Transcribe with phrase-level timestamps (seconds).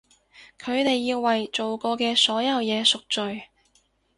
[0.59, 3.43] 佢哋要為做過嘅所有嘢贖罪！